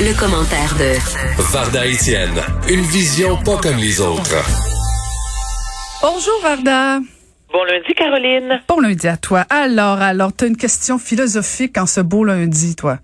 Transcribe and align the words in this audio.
Le 0.00 0.14
commentaire 0.14 0.78
de 0.78 0.94
Varda 1.50 1.82
Etienne, 1.82 2.38
une 2.70 2.86
vision 2.86 3.34
pas 3.42 3.58
comme 3.58 3.82
les 3.82 4.00
autres. 4.00 4.46
Bonjour 6.00 6.38
Varda. 6.40 7.00
Bon 7.52 7.64
lundi, 7.64 7.94
Caroline. 7.94 8.62
Bon 8.68 8.78
lundi 8.78 9.08
à 9.08 9.16
toi. 9.16 9.42
Alors, 9.50 10.00
alors, 10.00 10.30
tu 10.30 10.44
as 10.44 10.46
une 10.46 10.56
question 10.56 10.98
philosophique 10.98 11.76
en 11.78 11.86
ce 11.86 12.00
beau 12.00 12.22
lundi, 12.22 12.76
toi? 12.76 12.98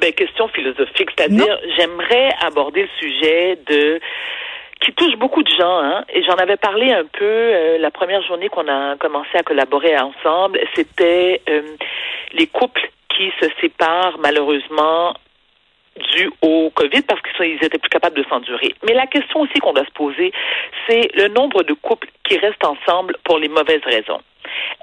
Ben, 0.00 0.12
question 0.12 0.46
philosophique, 0.46 1.10
c'est-à-dire, 1.18 1.58
j'aimerais 1.76 2.30
aborder 2.46 2.82
le 2.82 2.94
sujet 3.00 3.58
de 3.66 3.98
qui 4.82 4.92
touche 4.92 5.16
beaucoup 5.18 5.42
de 5.42 5.50
gens, 5.50 5.80
hein, 5.82 6.04
et 6.14 6.22
j'en 6.22 6.36
avais 6.36 6.58
parlé 6.58 6.92
un 6.92 7.06
peu 7.06 7.24
euh, 7.24 7.78
la 7.78 7.90
première 7.90 8.22
journée 8.22 8.48
qu'on 8.50 8.68
a 8.68 8.96
commencé 8.98 9.34
à 9.34 9.42
collaborer 9.42 9.98
ensemble. 9.98 10.60
C'était 10.76 11.42
euh, 11.48 11.62
les 12.34 12.46
couples 12.46 12.88
qui 13.08 13.32
se 13.40 13.48
séparent 13.60 14.18
malheureusement 14.22 15.16
dû 16.14 16.30
au 16.42 16.70
COVID 16.70 17.02
parce 17.02 17.20
qu'ils 17.22 17.62
étaient 17.62 17.78
plus 17.78 17.90
capables 17.90 18.16
de 18.16 18.24
s'endurer. 18.28 18.74
Mais 18.86 18.94
la 18.94 19.06
question 19.06 19.40
aussi 19.40 19.58
qu'on 19.60 19.72
doit 19.72 19.84
se 19.84 19.92
poser, 19.92 20.32
c'est 20.88 21.10
le 21.14 21.28
nombre 21.28 21.62
de 21.62 21.72
couples 21.74 22.08
qui 22.24 22.38
restent 22.38 22.64
ensemble 22.64 23.16
pour 23.24 23.38
les 23.38 23.48
mauvaises 23.48 23.84
raisons. 23.84 24.20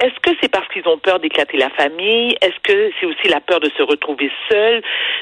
Est-ce 0.01 0.19
que 0.21 0.35
c'est 0.41 0.49
parce 0.49 0.67
qu'ils 0.69 0.87
ont 0.87 0.97
peur 0.97 1.19
d'éclater 1.19 1.57
la 1.57 1.69
famille? 1.69 2.35
Est-ce 2.41 2.59
que 2.63 2.91
c'est 2.99 3.05
aussi 3.05 3.27
la 3.27 3.39
peur 3.39 3.59
de 3.59 3.69
se 3.77 3.81
retrouver 3.81 4.29
seul, 4.49 4.81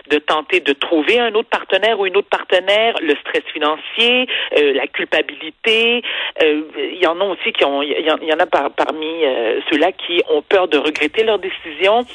de 0.09 0.17
tenter 0.17 0.59
de 0.59 0.73
trouver 0.73 1.19
un 1.19 1.33
autre 1.33 1.49
partenaire 1.49 1.99
ou 1.99 2.05
une 2.05 2.17
autre 2.17 2.29
partenaire, 2.29 2.95
le 3.01 3.15
stress 3.17 3.43
financier, 3.53 4.27
euh, 4.57 4.73
la 4.73 4.87
culpabilité? 4.87 6.01
Euh, 6.41 6.63
il 6.77 7.01
y 7.01 7.07
en 7.07 7.19
a 7.19 7.25
aussi 7.25 7.51
qui 7.51 7.63
ont, 7.65 7.81
il 7.81 7.91
y, 7.91 8.33
en 8.33 8.39
a 8.39 8.45
parmi 8.45 9.25
euh, 9.25 9.59
ceux-là 9.69 9.91
qui 9.91 10.21
ont 10.29 10.41
peur 10.41 10.67
de 10.67 10.77
regretter 10.77 11.23
leur 11.23 11.39
décision. 11.39 12.05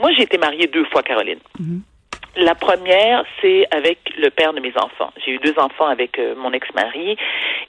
Moi, 0.00 0.10
j'ai 0.16 0.22
été 0.22 0.38
mariée 0.38 0.66
deux 0.66 0.84
fois, 0.84 1.02
Caroline. 1.02 1.40
Mm-hmm. 1.60 1.80
La 2.36 2.54
première, 2.54 3.24
c'est 3.40 3.66
avec 3.72 3.98
le 4.16 4.30
père 4.30 4.52
de 4.52 4.60
mes 4.60 4.72
enfants. 4.76 5.12
J'ai 5.24 5.32
eu 5.32 5.38
deux 5.38 5.58
enfants 5.58 5.86
avec 5.86 6.18
euh, 6.18 6.34
mon 6.36 6.52
ex-mari 6.52 7.16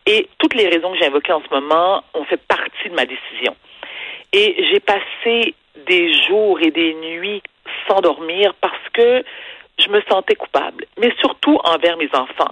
et 0.05 0.27
toutes 0.37 0.53
les 0.53 0.67
raisons 0.67 0.91
que 0.91 0.99
j'ai 0.99 1.07
invoquées 1.07 1.33
en 1.33 1.41
ce 1.41 1.53
moment 1.53 2.03
ont 2.13 2.23
fait 2.25 2.41
partie 2.47 2.89
de 2.89 2.93
ma 2.93 3.05
décision. 3.05 3.55
Et 4.33 4.63
j'ai 4.71 4.79
passé 4.79 5.55
des 5.87 6.13
jours 6.27 6.59
et 6.61 6.69
des 6.71 6.93
nuits 6.93 7.41
sans 7.87 8.01
dormir 8.01 8.53
parce 8.61 8.89
que 8.93 9.23
je 9.81 9.89
me 9.89 10.01
sentais 10.09 10.35
coupable, 10.35 10.85
mais 10.99 11.11
surtout 11.19 11.59
envers 11.63 11.97
mes 11.97 12.09
enfants. 12.13 12.51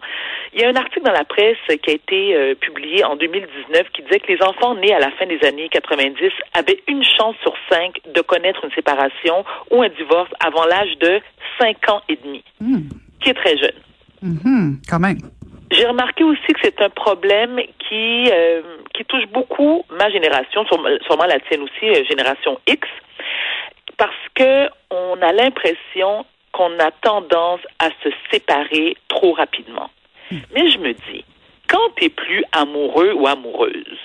Il 0.54 0.62
y 0.62 0.64
a 0.64 0.70
un 0.70 0.76
article 0.76 1.06
dans 1.06 1.12
la 1.12 1.24
presse 1.24 1.58
qui 1.68 1.90
a 1.90 1.94
été 1.94 2.36
euh, 2.36 2.56
publié 2.56 3.04
en 3.04 3.16
2019 3.16 3.90
qui 3.94 4.02
disait 4.04 4.20
que 4.20 4.32
les 4.32 4.42
enfants 4.42 4.76
nés 4.76 4.94
à 4.94 5.00
la 5.00 5.12
fin 5.12 5.26
des 5.26 5.40
années 5.46 5.70
90 5.70 6.32
avaient 6.54 6.82
une 6.88 7.04
chance 7.04 7.36
sur 7.42 7.54
cinq 7.70 8.00
de 8.14 8.22
connaître 8.22 8.64
une 8.66 8.72
séparation 8.72 9.46
ou 9.72 9.82
un 9.82 9.90
divorce 9.90 10.32
avant 10.40 10.66
l'âge 10.66 10.98
de 11.00 11.22
cinq 11.60 11.90
ans 11.90 12.02
et 12.10 12.18
demi, 12.24 12.44
hmm. 12.60 12.90
qui 13.22 13.30
est 13.30 13.34
très 13.34 13.58
jeune. 13.58 13.80
Hmm, 14.22 14.76
quand 14.90 15.00
même. 15.00 15.18
J'ai 15.72 15.86
remarqué 15.86 16.24
aussi 16.24 16.48
que 16.48 16.60
c'est 16.64 16.82
un 16.82 16.90
problème 16.90 17.60
qui 17.88 18.30
euh, 18.32 18.62
qui 18.96 19.06
touche 19.06 19.28
beaucoup 19.28 19.86
ma 19.92 20.10
génération, 20.10 20.66
sûrement 21.06 21.26
la 21.26 21.40
tienne 21.42 21.62
aussi, 21.62 21.90
euh, 21.90 22.04
génération 22.10 22.60
X, 22.68 22.88
parce 23.98 24.16
que 24.34 24.68
on 24.90 25.22
a 25.22 25.32
l'impression 25.32 26.26
qu'on 26.52 26.78
a 26.80 26.92
tendance 26.92 27.62
à 27.80 27.90
se 28.04 28.10
séparer 28.32 28.96
trop 29.08 29.34
rapidement. 29.34 29.90
Hmm. 30.32 30.40
Mais 30.54 30.70
je 30.70 30.78
me 30.78 30.94
dis, 30.94 31.26
quand 31.68 31.90
tu 31.96 32.06
es 32.06 32.10
plus 32.10 32.44
amoureux 32.52 33.14
ou 33.14 33.28
amoureuse, 33.28 33.98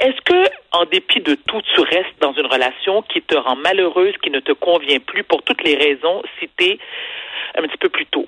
est-ce 0.00 0.20
que, 0.22 0.50
en 0.72 0.84
dépit 0.86 1.20
de 1.20 1.34
tout, 1.34 1.62
tu 1.74 1.80
restes 1.80 2.20
dans 2.20 2.32
une 2.32 2.46
relation 2.46 3.02
qui 3.02 3.22
te 3.22 3.36
rend 3.36 3.56
malheureuse, 3.56 4.14
qui 4.22 4.30
ne 4.30 4.40
te 4.40 4.52
convient 4.52 4.98
plus 4.98 5.22
pour 5.22 5.42
toutes 5.42 5.62
les 5.62 5.76
raisons 5.76 6.22
citées 6.40 6.78
un 7.56 7.62
petit 7.62 7.76
peu 7.78 7.88
plus 7.88 8.06
tôt? 8.06 8.26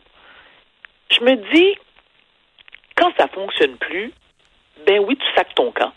Je 1.10 1.20
me 1.24 1.34
dis, 1.52 1.74
quand 2.96 3.12
ça 3.18 3.28
fonctionne 3.28 3.76
plus, 3.76 4.12
ben 4.86 5.00
oui, 5.00 5.16
tu 5.16 5.26
sacs 5.36 5.54
ton 5.54 5.72
camp. 5.72 5.92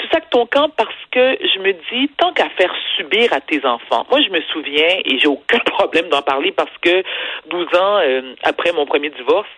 Tu 0.00 0.06
sacs 0.08 0.30
ton 0.30 0.46
camp 0.46 0.68
parce 0.76 0.94
que 1.10 1.36
je 1.40 1.58
me 1.58 1.72
dis, 1.72 2.08
tant 2.18 2.32
qu'à 2.32 2.48
faire 2.50 2.72
subir 2.96 3.32
à 3.32 3.40
tes 3.40 3.64
enfants. 3.66 4.06
Moi, 4.10 4.20
je 4.22 4.30
me 4.30 4.40
souviens, 4.52 5.00
et 5.04 5.18
j'ai 5.18 5.26
aucun 5.26 5.58
problème 5.66 6.08
d'en 6.08 6.22
parler 6.22 6.52
parce 6.52 6.76
que 6.80 7.02
12 7.50 7.66
ans 7.74 7.98
euh, 7.98 8.34
après 8.42 8.72
mon 8.72 8.86
premier 8.86 9.10
divorce, 9.10 9.48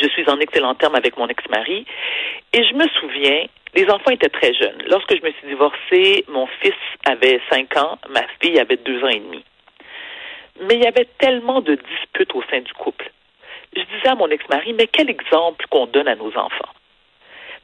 je 0.00 0.08
suis 0.08 0.28
en 0.28 0.38
excellent 0.40 0.74
terme 0.74 0.94
avec 0.94 1.16
mon 1.16 1.26
ex-mari. 1.28 1.86
Et 2.52 2.64
je 2.64 2.74
me 2.74 2.86
souviens, 3.00 3.46
les 3.74 3.88
enfants 3.90 4.10
étaient 4.10 4.28
très 4.28 4.52
jeunes. 4.52 4.82
Lorsque 4.88 5.16
je 5.16 5.22
me 5.22 5.32
suis 5.32 5.48
divorcée, 5.48 6.24
mon 6.28 6.46
fils 6.60 6.74
avait 7.08 7.40
5 7.50 7.76
ans, 7.76 7.98
ma 8.10 8.22
fille 8.40 8.58
avait 8.58 8.76
2 8.76 9.04
ans 9.04 9.08
et 9.08 9.20
demi. 9.20 9.44
Mais 10.62 10.74
il 10.74 10.82
y 10.82 10.86
avait 10.86 11.08
tellement 11.18 11.60
de 11.60 11.74
disputes 11.74 12.34
au 12.34 12.42
sein 12.50 12.60
du 12.60 12.72
couple. 12.74 13.10
Je 13.74 13.82
disais 13.82 14.08
à 14.08 14.14
mon 14.14 14.28
ex-mari, 14.28 14.72
mais 14.72 14.86
quel 14.86 15.10
exemple 15.10 15.66
qu'on 15.70 15.86
donne 15.86 16.08
à 16.08 16.14
nos 16.14 16.34
enfants? 16.36 16.72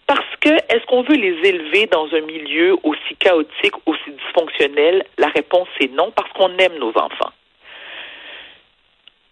Parce 0.07 0.37
que 0.41 0.51
est-ce 0.51 0.85
qu'on 0.87 1.03
veut 1.03 1.17
les 1.17 1.49
élever 1.49 1.87
dans 1.87 2.07
un 2.13 2.21
milieu 2.21 2.77
aussi 2.83 3.17
chaotique, 3.19 3.75
aussi 3.87 4.11
dysfonctionnel? 4.11 5.05
La 5.19 5.29
réponse 5.29 5.69
est 5.81 5.93
non, 5.93 6.11
parce 6.11 6.31
qu'on 6.33 6.57
aime 6.59 6.79
nos 6.79 6.91
enfants. 6.97 7.33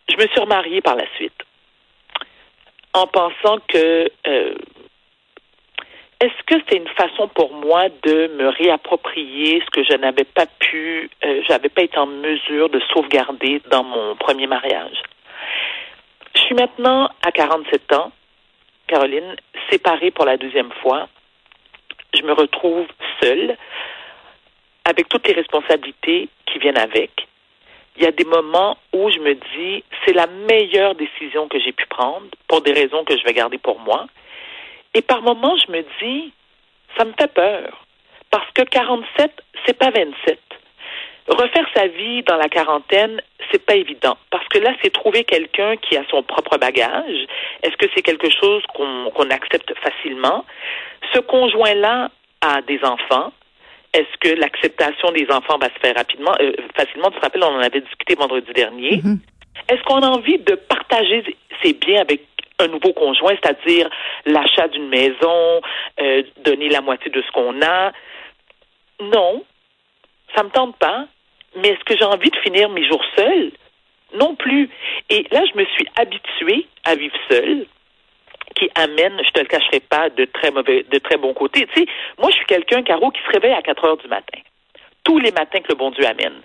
Je 0.08 0.16
me 0.16 0.26
suis 0.28 0.40
remariée 0.40 0.80
par 0.80 0.96
la 0.96 1.04
suite 1.16 1.44
en 2.92 3.06
pensant 3.06 3.58
que 3.68 4.10
euh, 4.26 4.54
est-ce 6.20 6.42
que 6.46 6.62
c'est 6.68 6.76
une 6.76 6.88
façon 6.88 7.28
pour 7.28 7.52
moi 7.54 7.88
de 8.02 8.28
me 8.36 8.48
réapproprier 8.48 9.62
ce 9.64 9.70
que 9.70 9.84
je 9.84 9.96
n'avais 9.96 10.24
pas 10.24 10.46
pu, 10.58 11.10
euh, 11.24 11.42
j'avais 11.48 11.68
pas 11.68 11.82
été 11.82 11.96
en 11.98 12.06
mesure 12.06 12.68
de 12.68 12.80
sauvegarder 12.92 13.62
dans 13.70 13.84
mon 13.84 14.16
premier 14.16 14.46
mariage? 14.46 15.02
Je 16.34 16.40
suis 16.40 16.54
maintenant 16.54 17.08
à 17.22 17.32
47 17.32 17.92
ans, 17.94 18.12
Caroline, 18.90 19.36
séparée 19.70 20.10
pour 20.10 20.24
la 20.24 20.36
deuxième 20.36 20.72
fois. 20.82 21.08
Je 22.12 22.22
me 22.22 22.32
retrouve 22.32 22.88
seule, 23.22 23.56
avec 24.84 25.08
toutes 25.08 25.28
les 25.28 25.34
responsabilités 25.34 26.28
qui 26.46 26.58
viennent 26.58 26.78
avec. 26.78 27.28
Il 27.96 28.02
y 28.02 28.06
a 28.06 28.10
des 28.10 28.24
moments 28.24 28.76
où 28.92 29.08
je 29.10 29.20
me 29.20 29.34
dis, 29.34 29.84
c'est 30.04 30.12
la 30.12 30.26
meilleure 30.26 30.96
décision 30.96 31.46
que 31.46 31.60
j'ai 31.60 31.70
pu 31.70 31.86
prendre 31.86 32.26
pour 32.48 32.62
des 32.62 32.72
raisons 32.72 33.04
que 33.04 33.16
je 33.16 33.22
vais 33.22 33.32
garder 33.32 33.58
pour 33.58 33.78
moi. 33.78 34.06
Et 34.94 35.02
par 35.02 35.22
moments, 35.22 35.56
je 35.56 35.70
me 35.70 35.84
dis, 36.02 36.32
ça 36.98 37.04
me 37.04 37.12
fait 37.12 37.32
peur. 37.32 37.86
Parce 38.32 38.50
que 38.52 38.62
47, 38.62 39.30
c'est 39.66 39.78
pas 39.78 39.90
27. 39.90 40.40
Refaire 41.30 41.66
sa 41.74 41.86
vie 41.86 42.24
dans 42.24 42.36
la 42.36 42.48
quarantaine, 42.48 43.22
c'est 43.50 43.64
pas 43.64 43.76
évident. 43.76 44.16
Parce 44.30 44.46
que 44.48 44.58
là, 44.58 44.74
c'est 44.82 44.92
trouver 44.92 45.22
quelqu'un 45.22 45.76
qui 45.76 45.96
a 45.96 46.02
son 46.10 46.24
propre 46.24 46.58
bagage. 46.58 47.26
Est-ce 47.62 47.76
que 47.76 47.86
c'est 47.94 48.02
quelque 48.02 48.28
chose 48.28 48.64
qu'on 48.74 49.30
accepte 49.30 49.72
facilement? 49.78 50.44
Ce 51.14 51.20
conjoint-là 51.20 52.10
a 52.40 52.62
des 52.62 52.80
enfants. 52.82 53.32
Est-ce 53.92 54.16
que 54.20 54.34
l'acceptation 54.40 55.12
des 55.12 55.26
enfants 55.30 55.58
va 55.58 55.68
se 55.68 55.78
faire 55.80 55.94
rapidement, 55.94 56.34
euh, 56.40 56.52
facilement? 56.76 57.10
Tu 57.10 57.18
te 57.18 57.22
rappelles, 57.22 57.44
on 57.44 57.56
en 57.56 57.60
avait 57.60 57.80
discuté 57.80 58.16
vendredi 58.16 58.52
dernier. 58.52 58.96
Mm-hmm. 58.96 59.18
Est-ce 59.68 59.82
qu'on 59.84 60.02
a 60.02 60.08
envie 60.08 60.38
de 60.38 60.56
partager 60.56 61.36
ses 61.62 61.74
biens 61.74 62.00
avec 62.00 62.22
un 62.58 62.66
nouveau 62.66 62.92
conjoint, 62.92 63.34
c'est-à-dire 63.40 63.88
l'achat 64.26 64.66
d'une 64.66 64.88
maison, 64.88 65.60
euh, 66.00 66.22
donner 66.44 66.68
la 66.68 66.80
moitié 66.80 67.10
de 67.10 67.22
ce 67.22 67.30
qu'on 67.30 67.62
a? 67.62 67.92
Non, 69.00 69.44
ça 70.34 70.42
me 70.42 70.50
tente 70.50 70.76
pas. 70.76 71.06
Mais 71.56 71.68
est-ce 71.68 71.84
que 71.84 71.96
j'ai 71.96 72.04
envie 72.04 72.30
de 72.30 72.36
finir 72.36 72.68
mes 72.68 72.86
jours 72.86 73.04
seuls? 73.16 73.52
Non 74.14 74.34
plus. 74.34 74.68
Et 75.08 75.26
là, 75.30 75.42
je 75.52 75.58
me 75.58 75.64
suis 75.64 75.86
habituée 75.96 76.66
à 76.84 76.94
vivre 76.94 77.16
seule 77.30 77.66
qui 78.56 78.68
amène, 78.74 79.20
je 79.24 79.30
te 79.30 79.40
le 79.40 79.46
cacherai 79.46 79.80
pas, 79.80 80.10
de 80.10 80.24
très 80.24 80.50
mauvais, 80.50 80.84
de 80.90 80.98
très 80.98 81.16
bons 81.16 81.34
côtés. 81.34 81.66
Tu 81.72 81.80
sais, 81.80 81.86
moi, 82.18 82.30
je 82.30 82.36
suis 82.36 82.46
quelqu'un, 82.46 82.82
Caro, 82.82 83.10
qui 83.10 83.20
se 83.20 83.30
réveille 83.30 83.52
à 83.52 83.62
4 83.62 83.84
heures 83.84 83.96
du 83.96 84.08
matin. 84.08 84.38
Tous 85.04 85.18
les 85.18 85.30
matins 85.30 85.60
que 85.60 85.68
le 85.68 85.76
bon 85.76 85.90
Dieu 85.92 86.04
amène. 86.04 86.40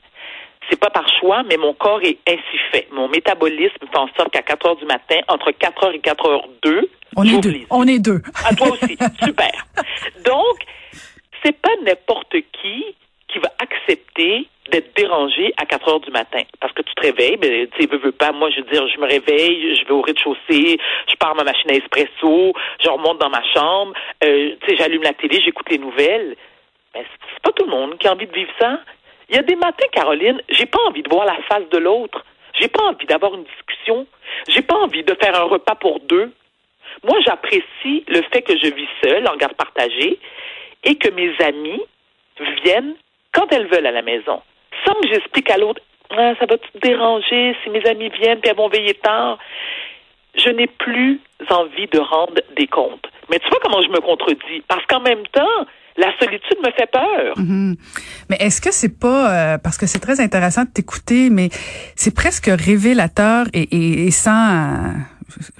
C'est 0.70 0.80
pas 0.80 0.90
par 0.90 1.08
choix, 1.20 1.44
mais 1.44 1.58
mon 1.58 1.74
corps 1.74 2.02
est 2.02 2.18
ainsi 2.28 2.58
fait. 2.72 2.88
Mon 2.92 3.08
métabolisme 3.08 3.88
fait 3.92 3.98
en 3.98 4.08
sorte 4.16 4.32
qu'à 4.32 4.42
4 4.42 4.66
heures 4.68 4.76
du 4.76 4.86
matin, 4.86 5.18
entre 5.28 5.52
4 5.52 5.84
heures 5.84 5.94
et 5.94 6.00
4 6.00 6.26
heures 6.28 6.48
2, 6.64 6.90
on 7.18 7.24
est 7.24 7.40
deux. 7.40 7.62
On 7.70 7.88
est 7.88 8.00
deux. 8.00 8.22
À 8.46 8.54
toi 8.54 8.68
aussi. 8.70 8.98
Super. 9.24 9.66
Donc, 10.26 10.58
c'est 11.44 11.60
pas 11.62 11.70
n'importe 11.84 12.36
qui 12.62 12.86
va 13.40 13.50
accepter 13.60 14.48
d'être 14.72 14.96
dérangé 14.96 15.54
à 15.58 15.66
4 15.66 15.88
heures 15.88 16.00
du 16.00 16.12
matin. 16.12 16.42
Parce 16.60 16.74
que 16.74 16.82
tu 16.82 16.94
te 16.96 17.02
réveilles, 17.02 17.38
ben, 17.38 17.68
tu 17.78 17.88
veux, 17.88 17.98
veux 17.98 18.12
pas, 18.12 18.32
moi, 18.32 18.50
je 18.50 18.62
veux 18.62 18.72
dire, 18.72 18.88
je 18.88 19.00
me 19.00 19.06
réveille, 19.06 19.76
je 19.76 19.86
vais 19.86 19.92
au 19.92 20.02
rez-de-chaussée, 20.02 20.80
je 21.08 21.16
pars 21.18 21.36
ma 21.36 21.44
machine 21.44 21.70
à 21.72 21.76
espresso, 21.76 22.54
je 22.84 22.90
remonte 22.90 23.20
dans 23.20 23.30
ma 23.30 23.44
chambre, 23.54 23.94
euh, 24.24 24.56
tu 24.62 24.70
sais, 24.70 24.78
j'allume 24.78 25.04
la 25.04 25.14
télé, 25.14 25.40
j'écoute 25.44 25.70
les 25.70 25.78
nouvelles. 25.78 26.36
Ben, 26.94 27.04
c'est 27.34 27.42
pas 27.42 27.52
tout 27.52 27.66
le 27.66 27.72
monde 27.72 27.98
qui 27.98 28.08
a 28.08 28.14
envie 28.14 28.28
de 28.28 28.34
vivre 28.34 28.52
ça. 28.60 28.80
Il 29.30 29.36
y 29.36 29.40
a 29.40 29.44
des 29.44 29.56
matins, 29.56 29.86
Caroline, 29.92 30.42
j'ai 30.50 30.66
pas 30.66 30.80
envie 30.88 31.04
de 31.04 31.10
voir 31.10 31.26
la 31.26 31.38
face 31.50 31.68
de 31.70 31.78
l'autre. 31.78 32.24
J'ai 32.60 32.68
pas 32.68 32.84
envie 32.84 33.06
d'avoir 33.06 33.34
une 33.34 33.44
discussion. 33.44 34.08
J'ai 34.48 34.62
pas 34.62 34.76
envie 34.76 35.04
de 35.04 35.16
faire 35.22 35.36
un 35.36 35.44
repas 35.44 35.76
pour 35.76 36.00
deux. 36.00 36.32
Moi, 37.04 37.20
j'apprécie 37.26 38.04
le 38.08 38.22
fait 38.32 38.42
que 38.42 38.58
je 38.58 38.74
vis 38.74 38.88
seule, 39.04 39.28
en 39.28 39.36
garde 39.36 39.56
partagée, 39.56 40.20
et 40.84 40.96
que 40.96 41.10
mes 41.10 41.34
amis 41.44 41.82
viennent 42.64 42.96
quand 43.36 43.52
elles 43.52 43.68
veulent 43.68 43.86
à 43.86 43.92
la 43.92 44.02
maison, 44.02 44.42
sans 44.86 44.94
que 45.02 45.08
j'explique 45.10 45.52
à 45.52 45.58
l'autre 45.58 45.82
ah, 46.12 46.34
ça 46.40 46.46
va 46.46 46.58
te 46.58 46.78
déranger 46.82 47.56
si 47.64 47.70
mes 47.70 47.84
amis 47.86 48.10
viennent 48.10 48.40
puis 48.40 48.50
elles 48.50 48.56
vont 48.56 48.70
veiller 48.70 48.94
tard? 48.94 49.38
Je 50.36 50.50
n'ai 50.50 50.68
plus 50.68 51.20
envie 51.50 51.88
de 51.88 52.00
rendre 52.00 52.34
des 52.56 52.68
comptes. 52.68 53.08
Mais 53.30 53.40
tu 53.40 53.48
vois 53.50 53.60
comment 53.64 53.82
je 53.82 53.90
me 53.90 54.00
contredis? 54.02 54.62
Parce 54.68 54.86
qu'en 54.86 55.00
même 55.00 55.26
temps, 55.32 55.66
la 55.98 56.12
solitude 56.20 56.58
me 56.64 56.72
fait 56.72 56.92
peur. 56.92 57.38
Mhm. 57.38 57.76
Mais 58.30 58.38
est-ce 58.40 58.62
que 58.62 58.72
c'est 58.72 59.00
pas 59.00 59.54
euh, 59.54 59.58
parce 59.58 59.78
que 59.78 59.88
c'est 59.88 60.00
très 60.00 60.20
intéressant 60.20 60.64
de 60.64 60.70
t'écouter, 60.70 61.30
mais 61.30 61.50
c'est 61.96 62.14
presque 62.14 62.48
révélateur 62.48 63.46
et, 63.54 63.64
et, 63.64 64.08
et 64.08 64.12
sans 64.12 64.94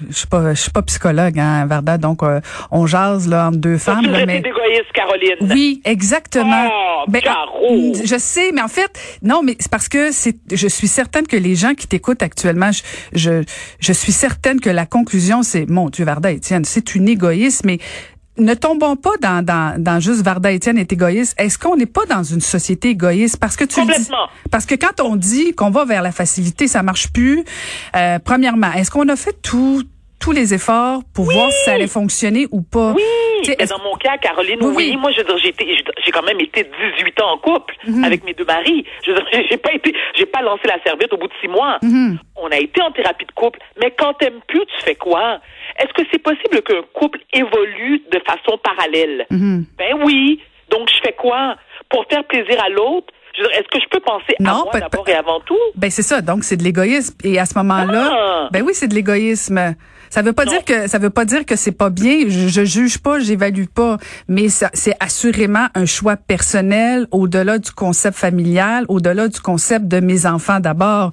je 0.08 0.14
suis 0.16 0.26
pas 0.26 0.54
je 0.54 0.60
suis 0.60 0.70
pas 0.70 0.82
psychologue 0.82 1.38
hein 1.38 1.66
Varda 1.66 1.98
donc 1.98 2.22
euh, 2.22 2.40
on 2.70 2.86
jase 2.86 3.28
là 3.28 3.48
entre 3.48 3.58
deux 3.58 3.78
femmes 3.78 4.06
là, 4.06 4.24
mais 4.26 4.38
égoïste 4.38 4.92
Caroline? 4.94 5.36
Oui, 5.40 5.80
exactement. 5.84 6.68
Oh, 6.70 7.04
ben, 7.08 7.20
Caro. 7.20 7.92
je 8.04 8.16
sais 8.18 8.52
mais 8.52 8.62
en 8.62 8.68
fait 8.68 8.98
non 9.22 9.42
mais 9.42 9.56
c'est 9.58 9.70
parce 9.70 9.88
que 9.88 10.12
c'est 10.12 10.36
je 10.52 10.68
suis 10.68 10.88
certaine 10.88 11.26
que 11.26 11.36
les 11.36 11.54
gens 11.54 11.74
qui 11.74 11.86
t'écoutent 11.86 12.22
actuellement 12.22 12.70
je, 12.72 12.82
je 13.12 13.42
je 13.80 13.92
suis 13.92 14.12
certaine 14.12 14.60
que 14.60 14.70
la 14.70 14.86
conclusion 14.86 15.42
c'est 15.42 15.68
mon 15.68 15.88
Dieu 15.88 16.04
Varda 16.04 16.30
Étienne, 16.30 16.64
c'est 16.64 16.94
une 16.94 17.08
égoïste 17.08 17.64
mais 17.64 17.78
ne 18.38 18.54
tombons 18.54 18.96
pas 18.96 19.16
dans, 19.20 19.44
dans, 19.44 19.82
dans 19.82 20.00
juste 20.00 20.22
Varda 20.22 20.52
Étienne 20.52 20.78
est 20.78 20.92
égoïste. 20.92 21.34
Est-ce 21.38 21.58
qu'on 21.58 21.76
n'est 21.76 21.86
pas 21.86 22.06
dans 22.06 22.22
une 22.22 22.40
société 22.40 22.90
égoïste? 22.90 23.38
Parce 23.38 23.56
que 23.56 23.64
tu 23.64 23.80
le 23.80 23.86
dis, 23.98 24.08
parce 24.50 24.66
que 24.66 24.74
quand 24.74 25.00
on 25.00 25.16
dit 25.16 25.52
qu'on 25.54 25.70
va 25.70 25.84
vers 25.84 26.02
la 26.02 26.12
facilité, 26.12 26.68
ça 26.68 26.82
marche 26.82 27.12
plus. 27.12 27.44
Euh, 27.94 28.18
premièrement, 28.22 28.72
est-ce 28.72 28.90
qu'on 28.90 29.08
a 29.08 29.16
fait 29.16 29.36
tout, 29.42 29.82
tous 30.20 30.32
les 30.32 30.54
efforts 30.54 31.00
pour 31.14 31.26
Oui. 31.28 31.34
voir 31.34 31.50
si 31.52 31.64
ça 31.64 31.72
allait 31.74 31.86
fonctionner 31.86 32.46
ou 32.50 32.62
pas? 32.62 32.92
Oui, 32.92 33.02
Tu 33.42 33.50
sais, 33.52 33.56
mais 33.60 33.66
dans 33.66 33.78
mon 33.84 33.94
cas, 33.96 34.16
Caroline, 34.18 34.58
Oui. 34.62 34.96
Moi, 34.96 35.10
je 35.12 35.18
veux 35.18 35.24
dire, 35.24 35.52
j'ai 36.04 36.10
quand 36.10 36.22
même 36.22 36.40
été 36.40 36.64
18 36.98 37.20
ans 37.22 37.32
en 37.34 37.38
couple 37.38 37.74
Mhm. 37.86 38.02
avec 38.04 38.24
mes 38.24 38.32
deux 38.34 38.44
maris. 38.46 38.84
Je 39.04 39.12
veux 39.12 39.18
dire, 39.18 39.26
j'ai 39.50 39.56
pas 39.58 39.72
été, 39.74 39.94
j'ai 40.16 40.26
pas 40.26 40.40
lancé 40.42 40.62
la 40.66 40.82
serviette 40.82 41.12
au 41.12 41.16
bout 41.18 41.28
de 41.28 41.32
six 41.40 41.48
mois. 41.48 41.78
Mhm. 41.82 42.18
On 42.36 42.48
a 42.48 42.56
été 42.58 42.80
en 42.82 42.90
thérapie 42.92 43.26
de 43.26 43.32
couple, 43.32 43.58
mais 43.80 43.92
quand 43.96 44.14
t'aimes 44.14 44.40
plus, 44.48 44.60
tu 44.66 44.84
fais 44.84 44.94
quoi? 44.94 45.38
Est-ce 45.78 45.92
que 45.92 46.08
c'est 46.10 46.22
possible 46.22 46.62
qu'un 46.62 46.82
couple 46.94 47.18
évolue 47.32 48.02
de 48.10 48.20
façon 48.26 48.58
parallèle? 48.62 49.26
Mhm. 49.30 49.66
Ben 49.78 49.94
oui. 50.04 50.40
Donc, 50.70 50.88
je 50.90 50.98
fais 51.04 51.12
quoi? 51.16 51.56
Pour 51.90 52.04
faire 52.10 52.24
plaisir 52.24 52.60
à 52.64 52.68
l'autre? 52.70 53.06
Est-ce 53.38 53.68
que 53.70 53.78
je 53.78 53.88
peux 53.90 54.00
penser 54.00 54.34
à 54.40 54.54
moi 54.54 54.70
d'abord 54.72 55.06
et 55.08 55.12
avant 55.14 55.40
tout? 55.40 55.58
Ben 55.74 55.90
c'est 55.90 56.00
ça, 56.02 56.22
donc 56.22 56.42
c'est 56.42 56.56
de 56.56 56.62
l'égoïsme. 56.64 57.14
Et 57.22 57.38
à 57.38 57.44
ce 57.44 57.52
moment-là, 57.58 58.08
Ah! 58.10 58.48
ben 58.50 58.62
oui, 58.62 58.72
c'est 58.72 58.88
de 58.88 58.94
l'égoïsme. 58.94 59.74
Ça 60.10 60.22
veut 60.22 60.32
pas 60.32 60.44
Non. 60.44 60.52
dire 60.52 60.64
que 60.64 60.86
ça 60.88 60.98
veut 60.98 61.10
pas 61.10 61.24
dire 61.24 61.44
que 61.44 61.56
c'est 61.56 61.76
pas 61.76 61.90
bien. 61.90 62.20
Je, 62.28 62.48
je 62.48 62.64
juge 62.64 62.98
pas, 62.98 63.18
j'évalue 63.20 63.66
pas, 63.74 63.96
mais 64.28 64.48
c'est 64.48 64.94
assurément 65.00 65.66
un 65.74 65.86
choix 65.86 66.16
personnel 66.16 67.06
au-delà 67.10 67.58
du 67.58 67.70
concept 67.72 68.16
familial, 68.16 68.84
au-delà 68.88 69.28
du 69.28 69.40
concept 69.40 69.86
de 69.86 70.00
mes 70.00 70.26
enfants 70.26 70.60
d'abord. 70.60 71.10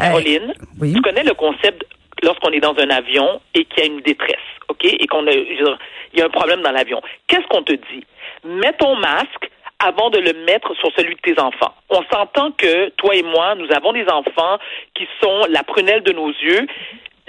Euh, 0.00 0.04
Caroline, 0.04 0.52
oui. 0.80 0.92
tu 0.94 1.00
connais 1.02 1.24
le 1.24 1.34
concept 1.34 1.84
lorsqu'on 2.22 2.50
est 2.50 2.60
dans 2.60 2.74
un 2.78 2.90
avion 2.90 3.40
et 3.54 3.64
qu'il 3.64 3.84
y 3.84 3.88
a 3.88 3.90
une 3.92 4.00
détresse, 4.00 4.36
OK? 4.68 4.84
Et 4.84 5.06
qu'on 5.06 5.26
a, 5.26 5.30
il 5.32 6.18
y 6.18 6.22
a 6.22 6.26
un 6.26 6.30
problème 6.30 6.62
dans 6.62 6.72
l'avion. 6.72 7.00
Qu'est-ce 7.26 7.46
qu'on 7.48 7.62
te 7.62 7.72
dit? 7.72 8.04
Mets 8.44 8.72
ton 8.78 8.96
masque 8.96 9.50
avant 9.78 10.08
de 10.08 10.18
le 10.18 10.32
mettre 10.46 10.74
sur 10.76 10.90
celui 10.96 11.14
de 11.16 11.20
tes 11.20 11.38
enfants. 11.38 11.74
On 11.90 12.02
s'entend 12.10 12.50
que 12.52 12.88
toi 12.96 13.14
et 13.14 13.22
moi, 13.22 13.54
nous 13.56 13.66
avons 13.76 13.92
des 13.92 14.06
enfants 14.10 14.58
qui 14.94 15.04
sont 15.22 15.42
la 15.50 15.62
prunelle 15.64 16.02
de 16.02 16.12
nos 16.12 16.28
yeux. 16.30 16.66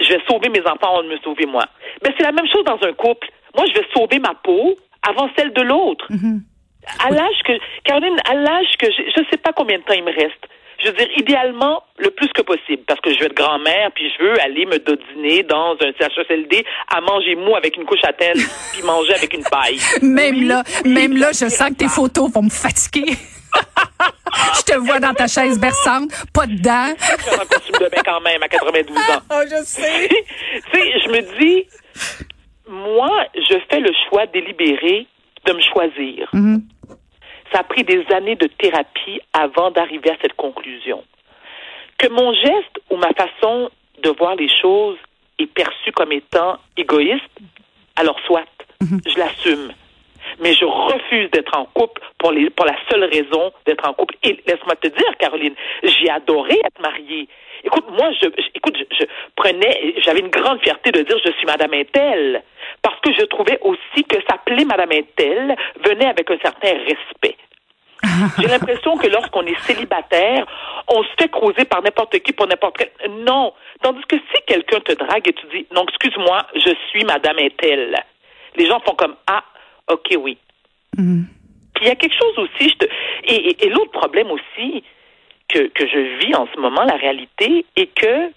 Je 0.00 0.08
vais 0.12 0.20
sauver 0.28 0.48
mes 0.48 0.60
enfants 0.60 0.90
avant 0.94 1.02
de 1.02 1.08
me 1.08 1.18
sauver 1.18 1.46
moi. 1.46 1.64
Ben, 2.02 2.12
c'est 2.16 2.24
la 2.24 2.32
même 2.32 2.46
chose 2.52 2.64
dans 2.64 2.78
un 2.82 2.92
couple. 2.92 3.28
Moi, 3.56 3.66
je 3.68 3.80
vais 3.80 3.86
sauver 3.94 4.18
ma 4.18 4.34
peau 4.34 4.74
avant 5.02 5.28
celle 5.36 5.52
de 5.52 5.62
l'autre. 5.62 6.06
Mhm. 6.10 6.42
À 7.04 7.10
l'âge 7.10 7.42
que, 7.44 7.52
Caroline, 7.84 8.16
à 8.28 8.34
l'âge 8.34 8.76
que 8.78 8.86
je 8.90 9.20
ne 9.20 9.26
sais 9.30 9.36
pas 9.36 9.52
combien 9.52 9.78
de 9.78 9.82
temps 9.82 9.94
il 9.94 10.04
me 10.04 10.12
reste. 10.12 10.48
Je 10.82 10.88
veux 10.88 10.96
dire, 10.96 11.08
idéalement, 11.16 11.82
le 11.98 12.10
plus 12.10 12.28
que 12.28 12.42
possible, 12.42 12.84
parce 12.86 13.00
que 13.00 13.12
je 13.12 13.18
vais 13.18 13.26
être 13.26 13.34
grand-mère, 13.34 13.90
puis 13.94 14.08
je 14.16 14.24
veux 14.24 14.40
aller 14.40 14.64
me 14.64 14.78
dodiner 14.78 15.42
dans 15.42 15.72
un 15.72 15.90
CHSLD 15.98 16.64
à 16.88 17.00
manger 17.00 17.34
mou 17.34 17.56
avec 17.56 17.76
une 17.76 17.84
couche 17.84 18.04
à 18.04 18.12
telle, 18.12 18.38
puis 18.72 18.82
manger 18.84 19.14
avec 19.14 19.34
une 19.34 19.42
paille. 19.42 19.78
Même 20.02 20.36
Oui, 20.36 20.44
là, 20.44 20.62
oui, 20.84 20.92
même 20.92 21.16
là, 21.16 21.30
je 21.32 21.48
sens 21.48 21.70
que 21.70 21.74
tes 21.74 21.88
photos 21.88 22.30
vont 22.30 22.42
me 22.42 22.50
fatiguer. 22.50 23.12
Je 24.56 24.62
te 24.62 24.78
vois 24.78 25.00
dans 25.00 25.14
ta 25.14 25.26
chaise 25.26 25.58
berçante, 25.58 26.10
pas 26.32 26.46
dedans. 26.46 26.94
Je 26.98 27.22
suis 27.22 27.34
en 27.34 27.46
costume 27.46 27.76
de 27.80 27.88
bain 27.88 28.02
quand 28.04 28.20
même 28.20 28.42
à 28.42 28.48
92 28.48 28.96
ans. 28.96 29.00
Oh, 29.30 29.42
je 29.44 29.64
sais. 29.64 30.08
tu 30.72 30.80
sais, 30.80 31.00
je 31.00 31.08
me 31.08 31.40
dis, 31.40 31.66
moi, 32.68 33.26
je 33.34 33.56
fais 33.70 33.80
le 33.80 33.90
choix 34.08 34.26
délibéré 34.26 35.06
de 35.44 35.52
me 35.52 35.60
choisir. 35.60 36.28
Mhm. 36.32 36.62
Ça 37.52 37.60
a 37.60 37.64
pris 37.64 37.82
des 37.82 38.04
années 38.14 38.36
de 38.36 38.46
thérapie 38.46 39.20
avant 39.32 39.70
d'arriver 39.70 40.10
à 40.10 40.16
cette 40.20 40.34
conclusion. 40.34 41.02
Que 41.98 42.08
mon 42.08 42.32
geste 42.34 42.78
ou 42.90 42.96
ma 42.96 43.10
façon 43.14 43.70
de 44.02 44.10
voir 44.10 44.36
les 44.36 44.48
choses 44.48 44.98
est 45.38 45.46
perçue 45.46 45.92
comme 45.92 46.12
étant 46.12 46.58
égoïste, 46.76 47.24
alors 47.96 48.18
soit, 48.26 48.44
je 48.80 49.18
l'assume. 49.18 49.72
Mais 50.40 50.52
je 50.54 50.64
refuse 50.64 51.30
d'être 51.30 51.56
en 51.56 51.64
couple 51.66 52.00
pour, 52.18 52.32
les, 52.32 52.50
pour 52.50 52.66
la 52.66 52.76
seule 52.90 53.04
raison 53.04 53.52
d'être 53.66 53.88
en 53.88 53.92
couple. 53.94 54.14
Et 54.22 54.38
laisse-moi 54.46 54.76
te 54.76 54.88
dire, 54.88 55.16
Caroline, 55.18 55.54
j'ai 55.82 56.10
adoré 56.10 56.54
être 56.64 56.80
mariée. 56.80 57.28
Écoute, 57.64 57.86
moi, 57.90 58.10
je, 58.20 58.28
je- 58.38 58.48
écoute, 58.54 58.76
je, 58.78 58.96
je 59.00 59.04
prenais, 59.34 59.94
j'avais 59.98 60.20
une 60.20 60.28
grande 60.30 60.60
fierté 60.62 60.92
de 60.92 61.02
dire 61.02 61.16
je 61.24 61.32
suis 61.32 61.46
Madame 61.46 61.74
Intel, 61.74 62.42
parce 62.82 63.00
que 63.00 63.12
je 63.12 63.24
trouvais 63.24 63.58
aussi 63.62 64.04
que 64.04 64.16
s'appeler 64.30 64.64
Madame 64.64 64.92
Intel 64.92 65.56
venait 65.84 66.06
avec 66.08 66.30
un 66.30 66.38
certain 66.38 66.72
respect. 66.78 67.36
J'ai 68.38 68.46
l'impression 68.46 68.96
que 68.96 69.08
lorsqu'on 69.08 69.42
est 69.44 69.58
célibataire, 69.62 70.46
on 70.88 71.02
se 71.02 71.08
fait 71.20 71.28
croiser 71.28 71.64
par 71.64 71.82
n'importe 71.82 72.16
qui 72.20 72.32
pour 72.32 72.46
n'importe 72.46 72.76
quel. 72.78 73.10
Non. 73.24 73.52
Tandis 73.82 74.02
que 74.08 74.16
si 74.16 74.42
quelqu'un 74.46 74.78
te 74.78 74.92
drague 74.92 75.26
et 75.28 75.32
tu 75.32 75.46
dis, 75.48 75.66
non, 75.74 75.84
excuse-moi, 75.88 76.46
je 76.54 76.72
suis 76.90 77.04
Madame 77.04 77.38
Intel, 77.40 77.96
les 78.56 78.66
gens 78.66 78.78
font 78.86 78.94
comme, 78.94 79.16
ah, 79.26 79.42
ok, 79.90 80.16
oui. 80.20 80.38
Mhm. 80.96 81.26
Puis 81.74 81.84
il 81.84 81.88
y 81.88 81.92
a 81.92 81.96
quelque 81.96 82.16
chose 82.16 82.38
aussi, 82.38 82.68
je 82.70 82.74
te... 82.76 82.86
et, 83.24 83.50
et- 83.50 83.66
et 83.66 83.68
l'autre 83.70 83.92
problème 83.92 84.30
aussi 84.30 84.82
que, 85.48 85.68
que 85.68 85.86
je 85.86 86.18
vis 86.26 86.34
en 86.34 86.46
ce 86.54 86.60
moment, 86.60 86.82
la 86.84 86.96
réalité, 86.96 87.64
est 87.76 87.86
que 87.94 88.30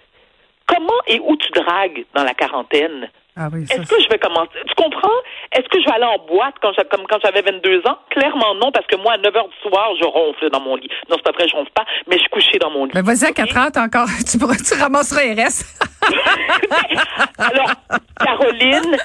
comment 0.68 1.00
et 1.08 1.20
où 1.20 1.36
tu 1.38 1.52
dragues 1.52 2.06
dans 2.14 2.24
la 2.24 2.34
quarantaine? 2.34 3.10
Ah 3.38 3.48
oui, 3.52 3.64
Est-ce 3.64 3.88
que 3.90 4.02
je 4.04 4.10
vais 4.10 4.20
commencer? 4.20 4.52
Tu 4.68 4.76
comprends? 4.76 5.10
Est-ce 5.54 5.68
que 5.70 5.80
je 5.80 5.86
vais 5.86 5.94
aller 5.96 6.04
en 6.06 6.20
boîte 6.26 6.56
quand 6.62 6.74
comme 6.92 7.08
quand 7.10 7.18
j'avais 7.24 7.42
22 7.42 7.82
ans? 7.88 7.98
Clairement 8.10 8.54
non, 8.56 8.72
parce 8.74 8.86
que 8.88 8.98
moi, 8.98 9.14
à 9.14 9.18
9 9.18 9.34
heures 9.36 9.48
du 9.48 9.56
soir, 9.70 9.90
je 10.00 10.06
ronfle 10.06 10.50
dans 10.50 10.60
mon 10.60 10.76
lit. 10.76 10.90
Non, 11.10 11.16
c'est 11.16 11.24
pas 11.24 11.32
vrai, 11.32 11.48
je 11.48 11.56
ronfle 11.56 11.72
pas, 11.72 11.86
mais 12.08 12.18
je 12.18 12.22
suis 12.22 12.30
couchée 12.30 12.60
dans 12.60 12.70
mon 12.70 12.86
lit. 12.86 12.92
Ben 12.94 13.02
vas-y 13.04 13.26
à 13.26 13.30
Ok? 13.30 13.36
4 13.36 13.58
heures, 13.58 13.72
t'as 13.72 13.86
encore, 13.86 14.08
tu, 14.30 14.38
pourras, 14.38 14.56
tu 14.58 14.74
ramasseras 14.80 15.22
RS. 15.34 15.64
Alors, 17.38 17.72
Caroline, 18.20 18.98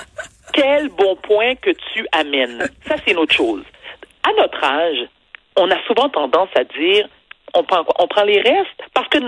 quel 0.57 0.89
bon 0.89 1.17
point 1.23 1.55
que 1.57 1.71
tu 1.93 2.07
amènes. 2.13 2.69
Ça, 2.89 2.97
c'est 3.05 3.13
une 3.13 3.19
autre 3.19 3.35
chose. 3.35 3.63
À 4.25 4.31
notre 4.41 4.65
âge, 4.65 4.99
on 5.57 5.71
a 5.71 5.77
souvent 5.87 6.09
tendance 6.09 6.49
à 6.57 6.65
dire, 6.65 7.09
on 7.55 7.63
prend 7.63 7.85
quoi? 7.85 7.95
On 8.01 8.09
prend 8.09 8.25
les 8.25 8.41
restes 8.41 8.83
parce 8.95 9.09
que 9.09 9.19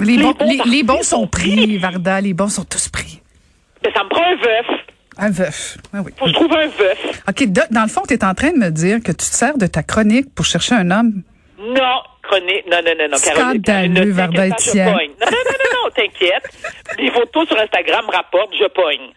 Les, 0.00 0.16
Les 0.16 0.22
bons, 0.22 0.32
bons 0.32 0.44
les, 0.64 0.70
les 0.70 0.82
bons 0.82 0.94
partis 0.94 1.08
sont 1.08 1.20
sont 1.22 1.26
pris, 1.26 1.56
pris. 1.56 1.78
Varda. 1.78 2.20
Les 2.20 2.34
bons 2.34 2.48
sont 2.48 2.64
tous 2.64 2.88
pris. 2.88 3.20
ben, 3.82 3.92
ça 3.94 4.04
me 4.04 4.08
prend 4.08 4.24
un 4.24 4.36
veuf. 4.36 4.80
Un 5.18 5.30
veuf. 5.30 5.76
Ah 5.92 5.98
oui. 6.04 6.12
Faut 6.16 6.24
que 6.24 6.30
je 6.30 6.34
trouve 6.34 6.52
un 6.54 6.66
veuf. 6.68 7.22
OK, 7.28 7.44
de- 7.52 7.74
dans 7.74 7.82
le 7.82 7.88
fond, 7.88 8.02
tu 8.08 8.14
es 8.14 8.24
en 8.24 8.34
train 8.34 8.52
de 8.52 8.58
me 8.58 8.70
dire 8.70 8.98
que 9.00 9.12
tu 9.12 9.18
te 9.18 9.22
sers 9.22 9.56
de 9.58 9.66
ta 9.66 9.82
chronique 9.82 10.34
pour 10.34 10.44
chercher 10.46 10.74
un 10.74 10.90
homme? 10.90 11.22
Non, 11.58 12.00
chronique. 12.32 12.66
Non, 12.66 12.78
non, 12.84 12.92
non, 12.98 13.08
non, 13.10 13.18
Caroline. 13.18 13.62
Ne 13.92 14.12
pas, 14.14 14.56
je 14.58 14.70
pogne. 14.72 15.12
Non, 15.20 15.26
non, 15.30 15.42
non, 15.44 15.56
non, 15.60 15.84
non, 15.84 15.90
t'inquiète. 15.94 16.48
Les 16.98 17.10
photos 17.10 17.48
sur 17.48 17.58
Instagram 17.58 18.04
rapportent, 18.10 18.54
je 18.58 18.68
pogne. 18.68 19.12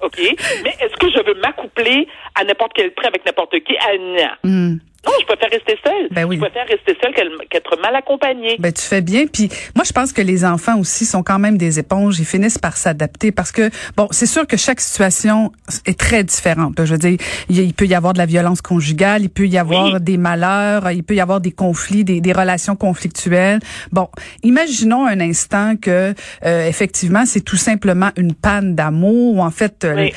OK? 0.00 0.18
Mais 0.64 0.74
est-ce 0.80 0.96
que 0.96 1.10
je 1.10 1.24
veux 1.24 1.40
m'accoupler 1.40 2.06
à 2.34 2.44
n'importe 2.44 2.72
quel 2.74 2.92
prix 2.92 3.06
avec 3.06 3.24
n'importe 3.24 3.58
qui? 3.60 3.76
Ah, 3.80 3.96
non. 3.98 4.50
Hmm. 4.50 4.76
Je 5.20 5.24
préfère 5.26 5.50
rester 5.50 5.76
seule. 5.84 6.08
Ben 6.10 6.24
oui. 6.24 6.36
Je 6.36 6.40
préfère 6.40 6.66
rester 6.66 6.96
seule 7.02 7.12
qu'être 7.48 7.80
mal 7.80 7.94
accompagnée. 7.96 8.56
Ben 8.58 8.72
tu 8.72 8.82
fais 8.82 9.00
bien. 9.02 9.26
Puis 9.26 9.48
moi, 9.74 9.84
je 9.84 9.92
pense 9.92 10.12
que 10.12 10.22
les 10.22 10.44
enfants 10.44 10.78
aussi 10.78 11.04
sont 11.04 11.22
quand 11.22 11.38
même 11.38 11.58
des 11.58 11.78
éponges. 11.78 12.18
Ils 12.18 12.24
finissent 12.24 12.58
par 12.58 12.76
s'adapter 12.76 13.32
parce 13.32 13.52
que 13.52 13.70
bon, 13.96 14.08
c'est 14.10 14.26
sûr 14.26 14.46
que 14.46 14.56
chaque 14.56 14.80
situation 14.80 15.52
est 15.86 15.98
très 15.98 16.24
différente. 16.24 16.74
Je 16.78 16.92
veux 16.92 16.98
dire, 16.98 17.18
il, 17.48 17.74
peut 17.74 17.86
y 17.86 17.94
avoir 17.94 18.12
de 18.12 18.18
la 18.18 18.26
violence 18.26 18.60
conjugale, 18.62 19.22
il 19.22 19.30
peut 19.30 19.46
y 19.46 19.58
avoir 19.58 19.94
Oui. 19.94 20.00
des 20.00 20.16
malheurs, 20.16 20.90
il 20.90 21.02
peut 21.02 21.14
y 21.14 21.20
avoir 21.20 21.40
des 21.40 21.52
conflits, 21.52 22.04
des, 22.04 22.20
des 22.20 22.32
relations 22.32 22.76
conflictuelles. 22.76 23.60
Bon, 23.92 24.08
imaginons 24.42 25.06
un 25.06 25.20
instant 25.20 25.74
que 25.80 26.14
euh, 26.44 26.66
effectivement, 26.68 27.24
c'est 27.26 27.40
tout 27.40 27.56
simplement 27.56 28.10
une 28.16 28.34
panne 28.34 28.74
d'amour. 28.74 29.36
ou 29.36 29.42
En 29.42 29.50
fait, 29.50 29.84
euh, 29.84 29.94
Oui. 29.96 30.12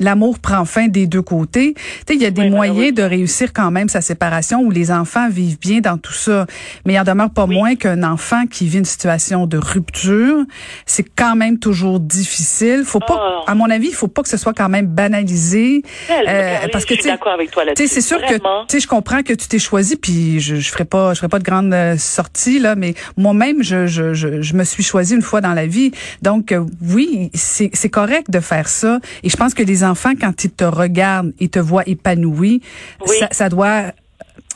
l'amour 0.00 0.38
prend 0.38 0.64
fin 0.64 0.88
des 0.88 1.06
deux 1.06 1.22
côtés. 1.22 1.74
Tu 1.74 1.80
sais, 2.08 2.14
il 2.14 2.22
y 2.22 2.26
a 2.26 2.30
des 2.30 2.42
Oui, 2.42 2.50
moyens 2.50 2.94
de 2.94 3.02
réussir 3.02 3.52
quand 3.52 3.70
même 3.70 3.88
sa 3.88 4.00
séparation 4.00 4.21
où 4.60 4.70
les 4.70 4.90
enfants 4.90 5.28
vivent 5.28 5.58
bien 5.58 5.80
dans 5.80 5.98
tout 5.98 6.12
ça. 6.12 6.46
Mais 6.86 6.94
il 6.94 6.98
en 7.00 7.04
demeure 7.04 7.30
pas 7.30 7.46
moins 7.46 7.74
qu'un 7.76 8.02
enfant 8.02 8.46
qui 8.46 8.66
vit 8.68 8.78
une 8.78 8.84
situation 8.84 9.46
de 9.46 9.58
rupture, 9.58 10.44
c'est 10.86 11.04
quand 11.16 11.34
même 11.36 11.58
toujours 11.58 11.98
difficile. 12.00 12.82
Faut 12.84 13.00
pas, 13.00 13.18
Oh. 13.18 13.44
à 13.46 13.54
mon 13.54 13.68
avis, 13.70 13.88
il 13.88 13.94
faut 13.94 14.08
pas 14.08 14.22
que 14.22 14.28
ce 14.28 14.36
soit 14.36 14.52
quand 14.54 14.68
même 14.68 14.86
banalisé. 14.86 15.82
Tellement, 16.06 16.30
Euh, 16.30 16.52
Caroline, 16.52 16.70
parce 16.72 16.84
que 16.84 16.94
tu 16.94 17.02
sais, 17.02 17.86
c'est 17.86 18.00
sûr 18.00 18.18
Vraiment. 18.18 18.62
que 18.62 18.66
tu 18.68 18.76
sais, 18.76 18.80
je 18.80 18.88
comprends 18.88 19.22
que 19.22 19.32
tu 19.32 19.48
t'es 19.48 19.58
choisi, 19.58 19.96
puis 19.96 20.40
je, 20.40 20.56
je 20.56 20.70
ferai 20.70 20.84
pas, 20.84 21.14
je 21.14 21.18
ferai 21.18 21.28
pas 21.28 21.38
de 21.38 21.44
grande 21.44 21.72
euh, 21.74 21.96
sortie 21.98 22.58
là, 22.58 22.74
mais 22.74 22.94
moi-même, 23.16 23.62
je, 23.62 23.86
je, 23.86 24.14
je, 24.14 24.40
je 24.42 24.54
me 24.54 24.64
suis 24.64 24.82
choisi 24.82 25.14
une 25.14 25.22
fois 25.22 25.40
dans 25.40 25.52
la 25.54 25.66
vie. 25.66 25.92
Donc 26.22 26.52
euh, 26.52 26.64
oui, 26.82 27.30
c'est 27.34 27.70
c'est 27.72 27.88
correct 27.90 28.30
de 28.30 28.40
faire 28.40 28.68
ça. 28.68 28.98
Et 29.22 29.28
je 29.28 29.36
pense 29.36 29.54
que 29.54 29.62
les 29.62 29.84
enfants, 29.84 30.12
quand 30.20 30.44
ils 30.44 30.50
te 30.50 30.64
regardent, 30.64 31.32
ils 31.40 31.50
te 31.50 31.58
voient 31.58 31.84
épanoui, 31.86 32.62
Oui. 33.06 33.16
ça, 33.18 33.28
ça 33.30 33.48
doit 33.48 33.92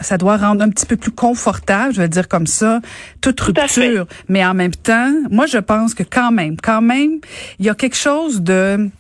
ça 0.01 0.19
doit 0.19 0.37
rendre 0.37 0.63
un 0.63 0.69
petit 0.69 0.87
peu 0.87 0.97
plus 0.97 1.11
confortable, 1.11 1.95
je 1.95 2.03
vais 2.03 2.09
dire 2.09 2.29
comme 2.29 2.47
ça, 2.47 2.81
toute 3.21 3.37
Tout 3.37 3.45
rupture. 3.47 4.07
Mais 4.29 4.45
en 4.45 4.55
même 4.55 4.75
temps, 4.75 5.13
moi, 5.31 5.47
je 5.47 5.59
pense 5.59 5.95
que 5.95 6.03
quand 6.03 6.33
même, 6.33 6.57
quand 6.63 6.83
même, 6.83 7.21
il 7.59 7.67
y 7.67 7.71
a 7.71 7.75
quelque 7.75 7.97
chose 7.97 8.43
de 8.43 8.91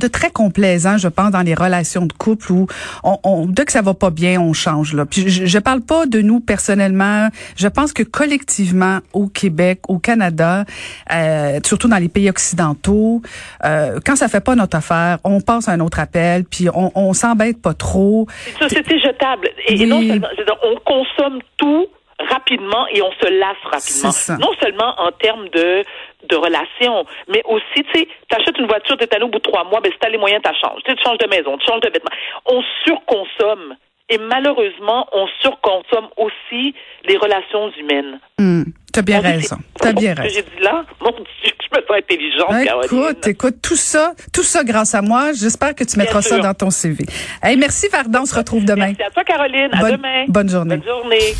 de 0.00 0.08
très 0.08 0.30
complaisant, 0.30 0.98
je 0.98 1.08
pense, 1.08 1.30
dans 1.30 1.42
les 1.42 1.54
relations 1.54 2.06
de 2.06 2.12
couple 2.12 2.52
où 2.52 2.66
on, 3.04 3.18
on 3.24 3.46
dès 3.46 3.64
que 3.64 3.72
ça 3.72 3.82
va 3.82 3.94
pas 3.94 4.10
bien, 4.10 4.40
on 4.40 4.52
change 4.52 4.94
là. 4.94 5.06
Puis 5.06 5.28
je, 5.28 5.46
je 5.46 5.58
parle 5.58 5.80
pas 5.80 6.06
de 6.06 6.20
nous 6.20 6.40
personnellement. 6.40 7.28
Je 7.56 7.68
pense 7.68 7.92
que 7.92 8.02
collectivement 8.02 8.98
au 9.12 9.28
Québec, 9.28 9.80
au 9.88 9.98
Canada, 9.98 10.64
euh, 11.12 11.60
surtout 11.64 11.88
dans 11.88 11.98
les 11.98 12.08
pays 12.08 12.28
occidentaux, 12.28 13.22
euh, 13.64 14.00
quand 14.04 14.16
ça 14.16 14.28
fait 14.28 14.40
pas 14.40 14.54
notre 14.54 14.76
affaire, 14.76 15.18
on 15.24 15.40
passe 15.40 15.68
à 15.68 15.72
un 15.72 15.80
autre 15.80 16.00
appel, 16.00 16.44
puis 16.44 16.68
on, 16.74 16.90
on 16.94 17.12
s'embête 17.12 17.60
pas 17.60 17.74
trop. 17.74 18.26
C'est 18.44 18.50
une 18.50 18.68
société 18.68 18.98
jetable. 18.98 19.48
Et, 19.68 19.86
non 19.86 20.00
seulement, 20.00 20.28
on 20.62 20.76
consomme 20.84 21.40
tout 21.56 21.86
rapidement 22.28 22.86
et 22.88 23.02
on 23.02 23.12
se 23.12 23.28
lasse 23.28 23.56
rapidement. 23.64 24.46
Non 24.46 24.52
seulement 24.60 24.94
en 24.98 25.12
termes 25.12 25.48
de 25.48 25.84
de 26.28 26.36
relations, 26.36 27.06
mais 27.28 27.42
aussi, 27.46 27.82
tu 27.82 27.90
sais, 27.94 28.08
t'achètes 28.28 28.58
une 28.58 28.66
voiture, 28.66 28.96
t'es 28.98 29.12
allé 29.14 29.24
au 29.24 29.28
bout 29.28 29.38
de 29.38 29.42
trois 29.42 29.64
mois, 29.64 29.80
ben 29.80 29.90
si 29.90 29.98
t'as 29.98 30.10
les 30.10 30.18
moyens, 30.18 30.42
t'as 30.42 30.52
changes. 30.52 30.82
Tu 30.84 30.94
changes 31.02 31.18
de 31.18 31.26
maison, 31.28 31.56
tu 31.58 31.66
changes 31.66 31.80
de 31.80 31.88
vêtements. 31.88 32.10
On 32.46 32.62
surconsomme. 32.84 33.74
Et 34.10 34.18
malheureusement, 34.18 35.08
on 35.12 35.26
surconsomme 35.40 36.08
aussi 36.16 36.74
les 37.04 37.16
relations 37.16 37.70
humaines. 37.78 38.20
Hum, 38.38 38.64
T'as 38.92 39.02
bien 39.02 39.20
raison. 39.20 39.56
T'as 39.80 39.92
bien 39.92 40.14
raison. 40.14 40.34
j'ai 40.34 40.42
dit 40.42 40.62
là, 40.62 40.84
mon 41.00 41.10
Dieu, 41.12 41.24
je 41.44 41.76
me 41.78 41.86
sens 41.86 41.96
intelligente, 41.96 42.64
Caroline. 42.64 42.84
Écoute, 43.10 43.26
écoute, 43.28 43.56
tout 43.62 43.76
ça, 43.76 44.14
tout 44.32 44.42
ça 44.42 44.64
grâce 44.64 44.94
à 44.94 45.02
moi. 45.02 45.32
J'espère 45.32 45.74
que 45.74 45.84
tu 45.84 45.94
Bien 45.96 46.04
mettras 46.04 46.22
ça 46.22 46.38
dans 46.38 46.54
ton 46.54 46.70
CV. 46.70 47.04
Hey, 47.42 47.56
merci 47.56 47.88
Vardan, 47.88 48.22
on 48.22 48.26
se 48.26 48.34
retrouve 48.34 48.64
demain. 48.64 48.86
Merci 48.98 49.02
à 49.02 49.10
toi, 49.10 49.24
Caroline. 49.24 49.68
À 49.72 49.80
Bonne- 49.80 49.96
demain. 49.96 50.24
bonne 50.28 50.48
journée. 50.50 50.76
Bonne 50.76 50.86
journée. 50.88 51.34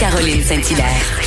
Caroline 0.00 0.42
Saint-Hilaire. 0.42 1.20